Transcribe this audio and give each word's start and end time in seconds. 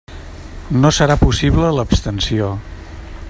No 0.85 0.91
serà 0.99 1.17
possible 1.25 1.71
l'abstenció. 1.77 2.53